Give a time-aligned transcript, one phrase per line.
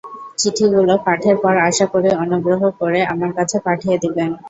[0.37, 4.31] চিঠিগুলো পাঠের পর আশা করি অনুগ্রহ করে আমার কাছে পাঠিয়ে দেবেন।